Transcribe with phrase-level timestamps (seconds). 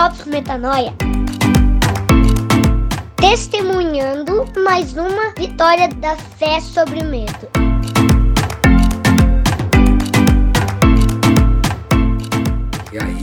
[0.00, 0.94] Drops Metanoia.
[3.16, 7.69] Testemunhando mais uma vitória da fé sobre o medo.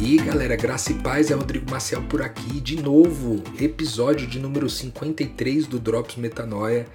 [0.08, 4.70] Aí, galera, graça e paz, é Rodrigo Maciel por aqui, de novo, episódio de número
[4.70, 6.88] 53 do Drops Metanoia,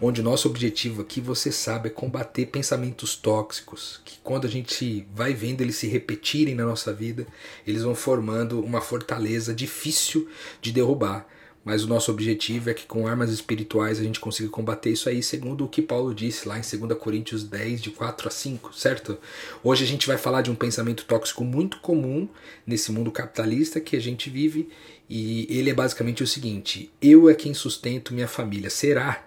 [0.00, 5.34] onde nosso objetivo aqui, você sabe, é combater pensamentos tóxicos, que quando a gente vai
[5.34, 7.26] vendo eles se repetirem na nossa vida,
[7.66, 10.26] eles vão formando uma fortaleza difícil
[10.62, 11.26] de derrubar.
[11.64, 15.22] Mas o nosso objetivo é que com armas espirituais a gente consiga combater isso aí,
[15.22, 19.16] segundo o que Paulo disse lá em 2 Coríntios 10, de 4 a 5, certo?
[19.62, 22.28] Hoje a gente vai falar de um pensamento tóxico muito comum
[22.66, 24.68] nesse mundo capitalista que a gente vive,
[25.08, 28.68] e ele é basicamente o seguinte: eu é quem sustento minha família.
[28.68, 29.26] Será?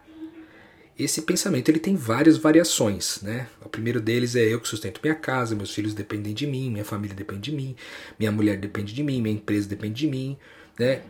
[0.98, 3.48] Esse pensamento ele tem várias variações, né?
[3.64, 6.86] O primeiro deles é eu que sustento minha casa, meus filhos dependem de mim, minha
[6.86, 7.76] família depende de mim,
[8.18, 10.36] minha mulher depende de mim, minha empresa depende de mim,
[10.80, 11.04] né?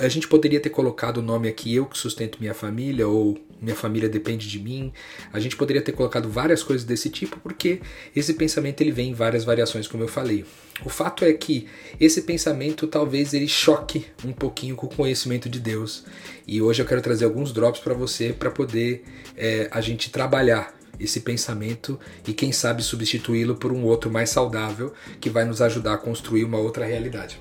[0.00, 3.74] A gente poderia ter colocado o nome aqui eu que sustento minha família ou minha
[3.74, 4.92] família depende de mim.
[5.32, 7.80] A gente poderia ter colocado várias coisas desse tipo porque
[8.14, 10.44] esse pensamento ele vem em várias variações, como eu falei.
[10.84, 11.68] O fato é que
[12.00, 16.04] esse pensamento talvez ele choque um pouquinho com o conhecimento de Deus.
[16.46, 19.04] E hoje eu quero trazer alguns drops para você para poder
[19.36, 24.92] é, a gente trabalhar esse pensamento e quem sabe substituí-lo por um outro mais saudável
[25.20, 27.40] que vai nos ajudar a construir uma outra realidade.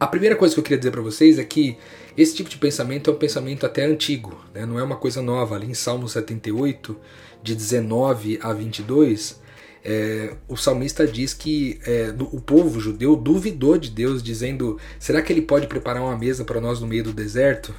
[0.00, 1.76] A primeira coisa que eu queria dizer para vocês é que
[2.16, 4.64] esse tipo de pensamento é um pensamento até antigo, né?
[4.64, 5.56] não é uma coisa nova.
[5.56, 6.96] Ali em Salmo 78,
[7.42, 9.38] de 19 a 22,
[9.84, 15.30] é, o salmista diz que é, o povo judeu duvidou de Deus, dizendo: será que
[15.30, 17.74] ele pode preparar uma mesa para nós no meio do deserto?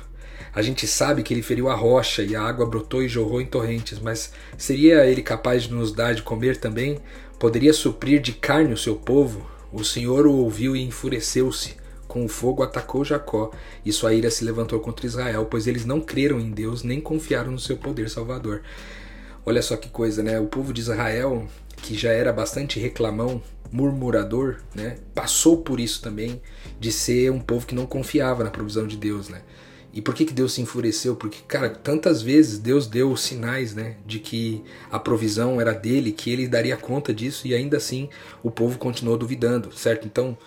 [0.53, 3.47] A gente sabe que ele feriu a rocha e a água brotou e jorrou em
[3.47, 7.00] torrentes, mas seria ele capaz de nos dar de comer também?
[7.39, 9.50] Poderia suprir de carne o seu povo?
[9.73, 11.81] O Senhor o ouviu e enfureceu-se
[12.11, 13.51] com o fogo atacou Jacó,
[13.85, 17.53] e sua ira se levantou contra Israel, pois eles não creram em Deus nem confiaram
[17.53, 18.63] no seu poder salvador.
[19.45, 20.38] Olha só que coisa, né?
[20.38, 24.97] O povo de Israel, que já era bastante reclamão, murmurador, né?
[25.16, 26.41] Passou por isso também
[26.77, 29.41] de ser um povo que não confiava na provisão de Deus, né?
[29.94, 31.16] E por que, que Deus se enfureceu?
[31.16, 36.29] Porque, cara, tantas vezes Deus deu sinais, né, de que a provisão era dele, que
[36.29, 38.09] ele daria conta disso, e ainda assim
[38.44, 40.07] o povo continuou duvidando, certo?
[40.07, 40.38] Então,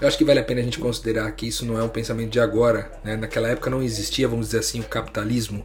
[0.00, 2.30] eu acho que vale a pena a gente considerar que isso não é um pensamento
[2.30, 2.90] de agora.
[3.04, 3.16] Né?
[3.16, 5.64] Naquela época não existia, vamos dizer assim, o capitalismo,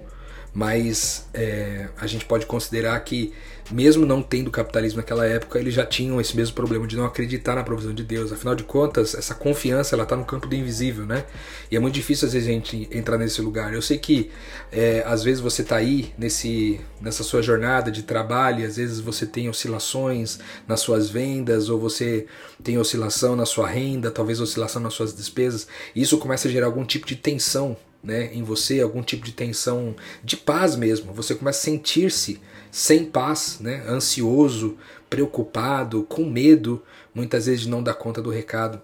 [0.53, 3.33] mas é, a gente pode considerar que
[3.71, 7.55] mesmo não tendo capitalismo naquela época, eles já tinham esse mesmo problema de não acreditar
[7.55, 8.31] na provisão de Deus.
[8.31, 11.25] Afinal de contas, essa confiança ela está no campo do invisível, né?
[11.69, 13.73] E é muito difícil às vezes a gente entrar nesse lugar.
[13.73, 14.31] Eu sei que
[14.71, 19.25] é, às vezes você está aí nesse, nessa sua jornada de trabalho, às vezes você
[19.25, 22.25] tem oscilações nas suas vendas, ou você
[22.63, 25.67] tem oscilação na sua renda, talvez oscilação nas suas despesas.
[25.95, 29.33] E isso começa a gerar algum tipo de tensão né, em você, algum tipo de
[29.33, 31.13] tensão de paz mesmo.
[31.13, 32.39] Você começa a sentir-se
[32.71, 34.77] sem paz, né, ansioso,
[35.09, 38.81] preocupado, com medo, muitas vezes não dar conta do recado.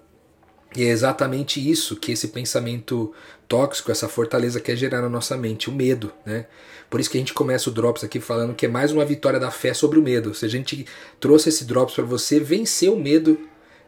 [0.75, 3.13] E é exatamente isso que esse pensamento
[3.47, 6.47] tóxico, essa fortaleza quer gerar na nossa mente, o medo, né?
[6.89, 9.39] Por isso que a gente começa o Drops aqui falando que é mais uma vitória
[9.39, 10.33] da fé sobre o medo.
[10.33, 10.85] Se a gente
[11.19, 13.39] trouxe esse Drops para você vencer o medo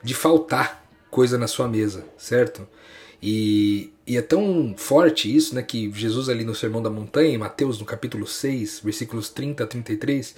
[0.02, 2.68] de faltar coisa na sua mesa, certo?
[3.22, 7.38] E, e, é tão forte isso, né, que Jesus ali no Sermão da Montanha, em
[7.38, 10.36] Mateus no capítulo 6, versículos 30 a 33,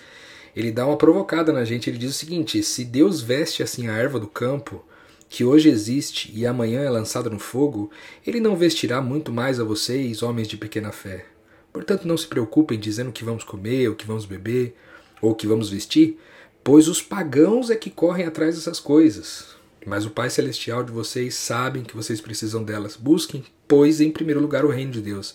[0.55, 3.97] ele dá uma provocada na gente, ele diz o seguinte: se Deus veste assim a
[3.97, 4.83] erva do campo,
[5.27, 7.91] que hoje existe e amanhã é lançada no fogo,
[8.25, 11.25] ele não vestirá muito mais a vocês, homens de pequena fé.
[11.71, 14.75] Portanto, não se preocupem dizendo o que vamos comer, o que vamos beber,
[15.21, 16.17] ou o que vamos vestir,
[16.63, 19.58] pois os pagãos é que correm atrás dessas coisas.
[19.89, 22.95] Mas o Pai Celestial de vocês sabem que vocês precisam delas.
[22.95, 25.33] Busquem, pois, em primeiro lugar o reino de Deus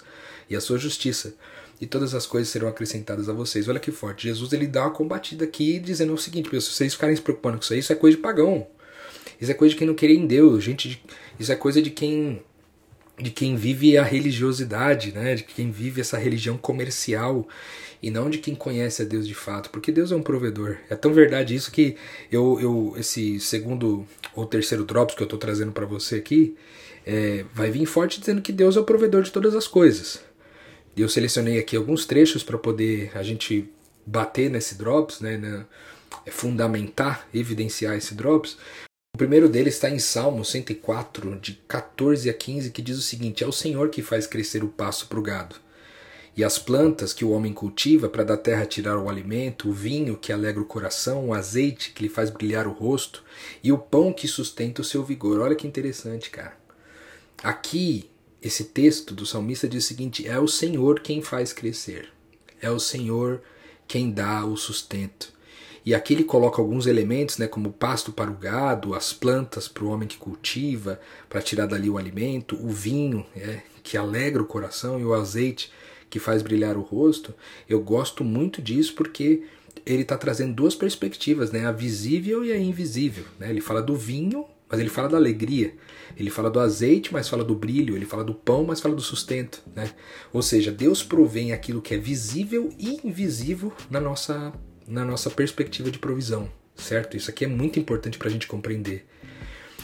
[0.48, 1.34] e a sua justiça,
[1.80, 3.68] e todas as coisas serão acrescentadas a vocês.
[3.68, 4.28] Olha que forte.
[4.28, 7.64] Jesus ele dá uma combatida aqui dizendo o seguinte: se vocês ficarem se preocupando com
[7.64, 8.64] isso aí, isso é coisa de pagão.
[9.40, 11.04] Isso é coisa de quem não quer em Deus, gente.
[11.36, 12.40] Isso é coisa de quem
[13.18, 15.36] de quem vive a religiosidade, né?
[15.36, 17.46] De quem vive essa religião comercial
[18.02, 20.76] e não de quem conhece a Deus de fato, porque Deus é um provedor.
[20.90, 21.96] É tão verdade isso que
[22.30, 26.54] eu, eu esse segundo ou terceiro drops que eu estou trazendo para você aqui
[27.06, 30.20] é, vai vir forte dizendo que Deus é o provedor de todas as coisas.
[30.96, 33.68] Eu selecionei aqui alguns trechos para poder a gente
[34.06, 35.64] bater nesse drops, né, né,
[36.26, 38.56] fundamentar, evidenciar esse drops.
[39.14, 43.44] O primeiro deles está em Salmo 104, de 14 a 15, que diz o seguinte:
[43.44, 45.54] É o Senhor que faz crescer o pasto para o gado
[46.36, 50.16] e as plantas que o homem cultiva para da terra tirar o alimento, o vinho
[50.16, 53.22] que alegra o coração, o azeite que lhe faz brilhar o rosto
[53.62, 55.38] e o pão que sustenta o seu vigor.
[55.38, 56.56] Olha que interessante, cara.
[57.40, 58.10] Aqui,
[58.42, 62.08] esse texto do salmista diz o seguinte: é o Senhor quem faz crescer,
[62.60, 63.40] é o Senhor
[63.86, 65.32] quem dá o sustento.
[65.84, 69.84] E aqui ele coloca alguns elementos, né, como pasto para o gado, as plantas para
[69.84, 70.98] o homem que cultiva,
[71.28, 75.70] para tirar dali o alimento, o vinho, é, que alegra o coração, e o azeite,
[76.08, 77.34] que faz brilhar o rosto.
[77.68, 79.42] Eu gosto muito disso porque
[79.84, 83.24] ele está trazendo duas perspectivas, né, a visível e a invisível.
[83.38, 83.50] Né?
[83.50, 85.74] Ele fala do vinho, mas ele fala da alegria.
[86.16, 87.94] Ele fala do azeite, mas fala do brilho.
[87.94, 89.62] Ele fala do pão, mas fala do sustento.
[89.74, 89.90] Né?
[90.32, 94.52] Ou seja, Deus provém aquilo que é visível e invisível na nossa
[94.86, 97.16] na nossa perspectiva de provisão, certo?
[97.16, 99.06] Isso aqui é muito importante para a gente compreender.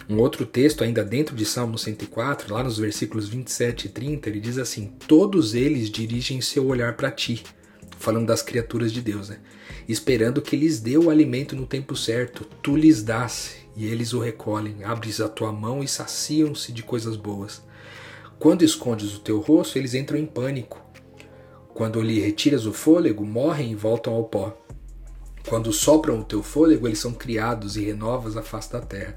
[0.08, 4.40] Um outro texto, ainda dentro de Salmo 104, lá nos versículos 27 e 30, ele
[4.40, 7.44] diz assim: Todos eles dirigem seu olhar para ti,
[7.98, 9.38] falando das criaturas de Deus, né?
[9.88, 14.18] Esperando que lhes dê o alimento no tempo certo, tu lhes dás e eles o
[14.18, 14.84] recolhem.
[14.84, 17.62] Abres a tua mão e saciam-se de coisas boas.
[18.38, 20.84] Quando escondes o teu rosto, eles entram em pânico.
[21.72, 24.59] Quando lhe retiras o fôlego, morrem e voltam ao pó.
[25.48, 29.16] Quando sopram o teu fôlego, eles são criados e renovas a face da terra.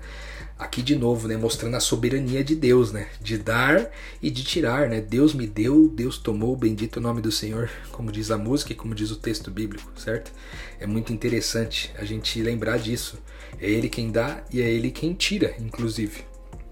[0.57, 3.89] Aqui de novo, né, mostrando a soberania de Deus, né, de dar
[4.21, 5.01] e de tirar, né?
[5.01, 8.75] Deus me deu, Deus tomou, bendito o nome do Senhor, como diz a música e
[8.75, 10.31] como diz o texto bíblico, certo?
[10.79, 13.17] É muito interessante a gente lembrar disso.
[13.59, 16.23] É ele quem dá e é ele quem tira, inclusive.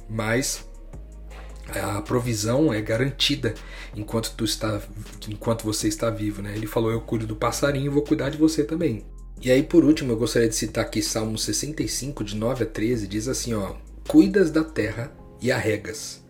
[0.10, 0.64] Mas
[1.70, 3.54] a provisão é garantida
[3.96, 4.82] enquanto tu está
[5.30, 6.54] enquanto você está vivo, né?
[6.56, 9.06] Ele falou: "Eu cuido do passarinho, vou cuidar de você também".
[9.44, 13.08] E aí, por último, eu gostaria de citar aqui Salmo 65, de 9 a 13,
[13.08, 13.74] diz assim: ó,
[14.08, 15.12] Cuidas da terra
[15.42, 16.24] e a regas,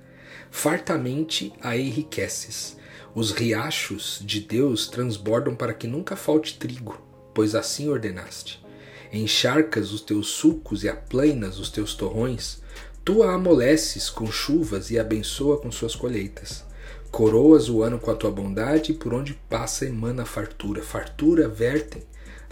[0.49, 2.77] fartamente a enriqueces.
[3.13, 6.97] Os riachos de Deus transbordam para que nunca falte trigo,
[7.33, 8.63] pois assim ordenaste.
[9.11, 12.61] Encharcas os teus sulcos e aplainas os teus torrões,
[13.03, 16.63] tu a amoleces com chuvas e abençoa com suas colheitas.
[17.11, 20.81] Coroas o ano com a tua bondade, e por onde passa emana fartura.
[20.81, 22.03] Fartura vertem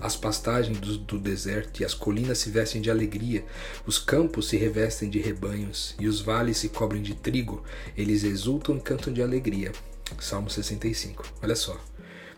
[0.01, 3.43] as pastagens do, do, deserto e as colinas se vestem de alegria,
[3.85, 7.63] os campos se revestem de rebanhos e os vales se cobrem de trigo,
[7.97, 9.71] eles exultam e cantam de alegria.
[10.19, 11.25] Salmo 65.
[11.41, 11.79] Olha só.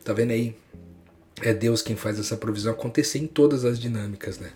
[0.03, 0.55] Tá vendo aí?
[1.41, 4.51] É Deus quem faz essa provisão acontecer em todas as dinâmicas, né?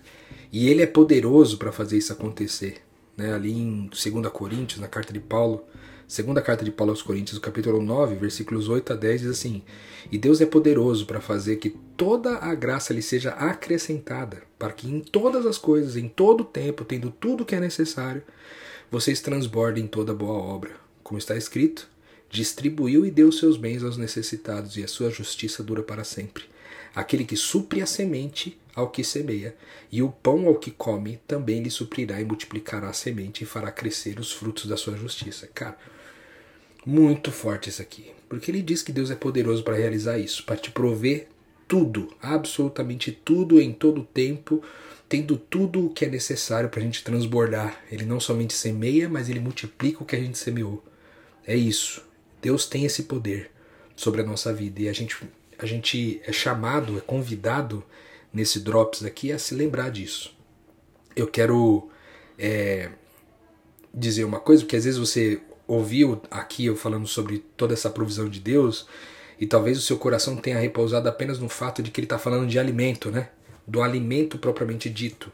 [0.52, 2.82] E ele é poderoso para fazer isso acontecer.
[3.16, 3.32] Né?
[3.32, 5.64] Ali em 2 Coríntios, na carta de Paulo,
[6.08, 9.64] Segunda carta de Paulo aos Coríntios, capítulo 9, versículos 8 a 10 diz assim:
[10.10, 14.86] "E Deus é poderoso para fazer que toda a graça lhe seja acrescentada, para que
[14.86, 18.22] em todas as coisas, em todo o tempo, tendo tudo o que é necessário,
[18.88, 20.70] vocês transbordem toda boa obra,
[21.02, 21.88] como está escrito:
[22.30, 26.44] distribuiu e deu seus bens aos necessitados, e a sua justiça dura para sempre.
[26.94, 29.56] Aquele que supre a semente ao que semeia,
[29.90, 33.72] e o pão ao que come também lhe suprirá e multiplicará a semente e fará
[33.72, 35.48] crescer os frutos da sua justiça.
[35.52, 35.76] Cara,
[36.86, 38.12] muito forte isso aqui.
[38.28, 41.28] Porque ele diz que Deus é poderoso para realizar isso, para te prover
[41.66, 44.62] tudo, absolutamente tudo, em todo o tempo,
[45.08, 47.82] tendo tudo o que é necessário para a gente transbordar.
[47.90, 50.82] Ele não somente semeia, mas ele multiplica o que a gente semeou.
[51.44, 52.04] É isso.
[52.40, 53.50] Deus tem esse poder
[53.96, 55.16] sobre a nossa vida e a gente,
[55.58, 57.82] a gente é chamado, é convidado
[58.32, 60.36] nesse Drops aqui a se lembrar disso.
[61.16, 61.88] Eu quero
[62.38, 62.90] é,
[63.92, 68.28] dizer uma coisa, porque às vezes você ouviu aqui eu falando sobre toda essa provisão
[68.28, 68.86] de Deus
[69.38, 72.48] e talvez o seu coração tenha repousado apenas no fato de que ele está falando
[72.48, 73.30] de alimento, né?
[73.66, 75.30] Do alimento propriamente dito.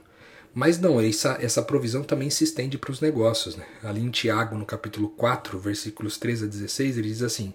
[0.55, 3.57] Mas não, essa, essa provisão também se estende para os negócios.
[3.57, 3.65] Né?
[3.83, 7.55] Ali em Tiago, no capítulo 4, versículos 13 a 16, ele diz assim: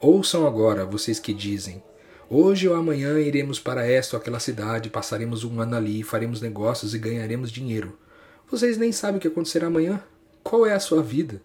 [0.00, 1.82] Ouçam agora, vocês que dizem:
[2.28, 6.94] Hoje ou amanhã iremos para esta ou aquela cidade, passaremos um ano ali, faremos negócios
[6.94, 7.98] e ganharemos dinheiro.
[8.50, 10.02] Vocês nem sabem o que acontecerá amanhã?
[10.42, 11.40] Qual é a sua vida?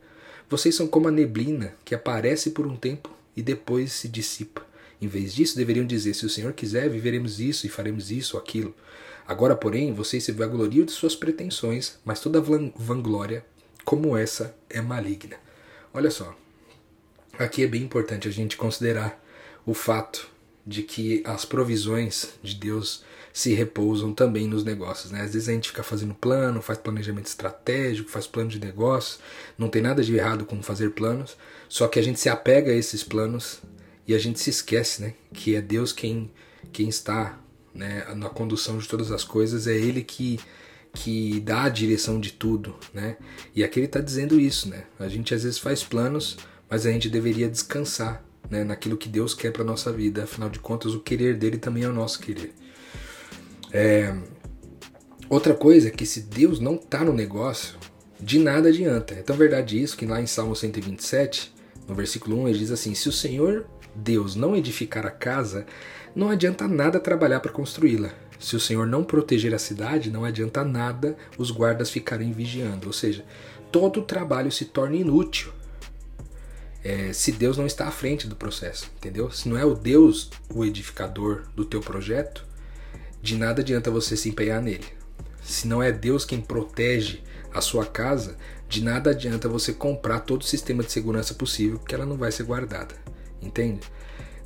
[0.49, 4.65] Vocês são como a neblina que aparece por um tempo e depois se dissipa.
[5.01, 8.41] Em vez disso, deveriam dizer: Se o Senhor quiser, viveremos isso e faremos isso ou
[8.41, 8.73] aquilo.
[9.27, 13.45] Agora, porém, vocês se vangloriam de suas pretensões, mas toda vanglória
[13.85, 15.37] como essa é maligna.
[15.93, 16.35] Olha só,
[17.37, 19.23] aqui é bem importante a gente considerar
[19.65, 20.29] o fato
[20.65, 23.03] de que as provisões de Deus
[23.33, 25.11] se repousam também nos negócios.
[25.11, 25.21] Né?
[25.21, 29.19] Às vezes a gente fica fazendo plano, faz planejamento estratégico, faz plano de negócios,
[29.57, 32.75] não tem nada de errado com fazer planos, só que a gente se apega a
[32.75, 33.61] esses planos
[34.07, 35.13] e a gente se esquece né?
[35.33, 36.31] que é Deus quem,
[36.71, 37.39] quem está
[37.73, 38.05] né?
[38.15, 40.39] na condução de todas as coisas, é Ele que,
[40.93, 42.75] que dá a direção de tudo.
[42.93, 43.17] Né?
[43.55, 44.67] E aqui ele está dizendo isso.
[44.67, 44.83] Né?
[44.99, 46.37] A gente às vezes faz planos,
[46.69, 50.23] mas a gente deveria descansar né, naquilo que Deus quer para nossa vida.
[50.23, 52.53] Afinal de contas, o querer dele também é o nosso querer.
[53.71, 54.13] É...
[55.29, 57.77] Outra coisa é que se Deus não está no negócio,
[58.19, 59.13] de nada adianta.
[59.13, 61.53] É tão verdade isso que lá em Salmo 127,
[61.87, 65.65] no versículo 1, ele diz assim: Se o Senhor Deus não edificar a casa,
[66.15, 68.09] não adianta nada trabalhar para construí-la.
[68.39, 72.87] Se o Senhor não proteger a cidade, não adianta nada os guardas ficarem vigiando.
[72.87, 73.25] Ou seja,
[73.71, 75.51] todo o trabalho se torna inútil
[76.83, 79.29] é, se Deus não está à frente do processo, entendeu?
[79.31, 82.45] Se não é o Deus o edificador do teu projeto,
[83.21, 84.85] de nada adianta você se empenhar nele.
[85.41, 87.21] Se não é Deus quem protege
[87.53, 91.95] a sua casa, de nada adianta você comprar todo o sistema de segurança possível, que
[91.95, 92.95] ela não vai ser guardada,
[93.41, 93.87] entende?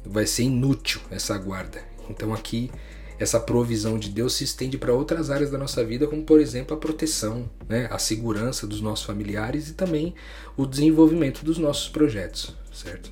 [0.06, 1.84] Vai ser inútil essa guarda.
[2.10, 2.72] Então aqui
[3.20, 6.76] essa provisão de Deus se estende para outras áreas da nossa vida, como por exemplo
[6.76, 10.16] a proteção, né, a segurança dos nossos familiares e também
[10.58, 13.12] o desenvolvimento dos nossos projetos, certo?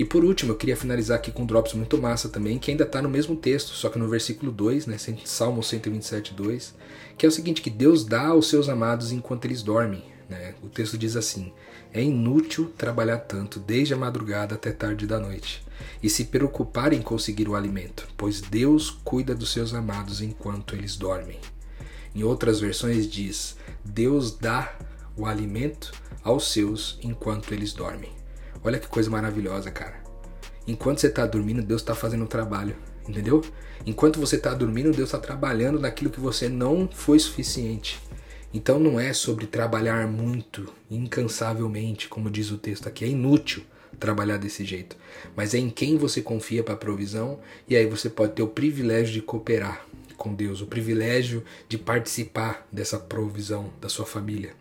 [0.00, 2.84] E por último, eu queria finalizar aqui com um drops muito massa também, que ainda
[2.84, 6.74] está no mesmo texto, só que no versículo 2, né, Salmo 127, 2,
[7.18, 10.02] que é o seguinte, que Deus dá aos seus amados enquanto eles dormem.
[10.26, 10.54] Né?
[10.62, 11.52] O texto diz assim,
[11.92, 15.62] é inútil trabalhar tanto desde a madrugada até tarde da noite
[16.02, 20.96] e se preocupar em conseguir o alimento, pois Deus cuida dos seus amados enquanto eles
[20.96, 21.38] dormem.
[22.14, 23.54] Em outras versões diz:
[23.84, 24.74] Deus dá
[25.14, 25.92] o alimento
[26.24, 28.19] aos seus enquanto eles dormem.
[28.62, 30.00] Olha que coisa maravilhosa, cara.
[30.66, 32.76] Enquanto você está dormindo, Deus está fazendo o trabalho,
[33.08, 33.42] entendeu?
[33.86, 38.00] Enquanto você está dormindo, Deus está trabalhando naquilo que você não foi suficiente.
[38.52, 43.62] Então não é sobre trabalhar muito, incansavelmente, como diz o texto aqui, é inútil
[43.98, 44.96] trabalhar desse jeito,
[45.36, 47.38] mas é em quem você confia para a provisão
[47.68, 49.84] e aí você pode ter o privilégio de cooperar
[50.16, 54.54] com Deus, o privilégio de participar dessa provisão da sua família.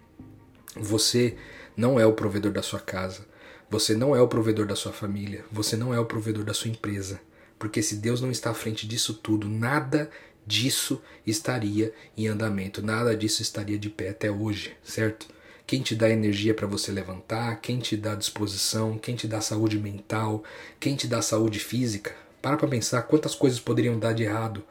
[0.75, 1.35] Você
[1.75, 3.25] não é o provedor da sua casa,
[3.69, 6.69] você não é o provedor da sua família, você não é o provedor da sua
[6.69, 7.19] empresa,
[7.57, 10.09] porque se Deus não está à frente disso tudo, nada
[10.45, 15.27] disso estaria em andamento, nada disso estaria de pé até hoje, certo?
[15.69, 19.77] quem te dá energia para você levantar, quem te dá disposição, quem te dá saúde
[19.77, 20.43] mental,
[20.79, 22.15] quem te dá saúde física.
[22.41, 24.63] Para para pensar quantas coisas poderiam dar de errado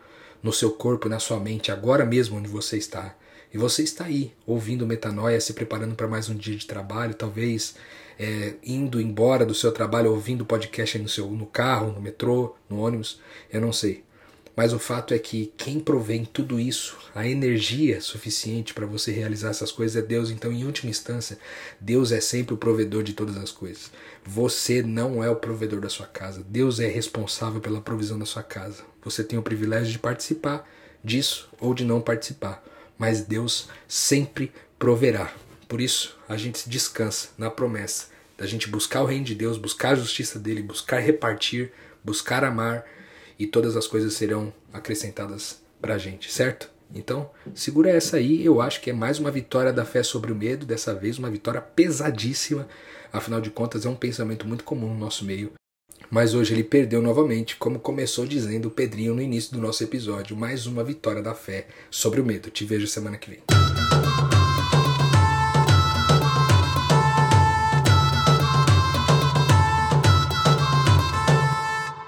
[0.43, 3.15] no seu corpo, na sua mente, agora mesmo onde você está.
[3.53, 7.75] E você está aí, ouvindo metanoia, se preparando para mais um dia de trabalho, talvez
[8.19, 12.81] é, indo embora do seu trabalho, ouvindo podcast no, seu, no carro, no metrô, no
[12.81, 14.05] ônibus, eu não sei.
[14.59, 19.51] Mas o fato é que quem provém tudo isso, a energia suficiente para você realizar
[19.51, 20.31] essas coisas é Deus.
[20.31, 21.39] Então, em última instância,
[21.81, 23.89] Deus é sempre o provedor de todas as coisas.
[24.27, 26.45] Você não é o provedor da sua casa.
[26.45, 28.83] Deus é responsável pela provisão da sua casa.
[29.05, 30.69] Você tem o privilégio de participar
[31.05, 32.61] disso ou de não participar.
[32.99, 35.33] Mas Deus sempre proverá.
[35.69, 39.91] Por isso, a gente descansa na promessa da gente buscar o reino de Deus, buscar
[39.91, 41.73] a justiça dele, buscar repartir,
[42.05, 42.87] buscar amar
[43.37, 46.71] e todas as coisas serão acrescentadas para a gente, certo?
[46.95, 50.37] Então, segura essa aí, eu acho que é mais uma vitória da fé sobre o
[50.37, 52.67] medo, dessa vez uma vitória pesadíssima,
[53.13, 55.53] afinal de contas é um pensamento muito comum no nosso meio.
[56.11, 60.37] Mas hoje ele perdeu novamente, como começou dizendo o Pedrinho no início do nosso episódio,
[60.37, 62.51] mais uma vitória da fé sobre o medo.
[62.51, 63.58] Te vejo semana que vem.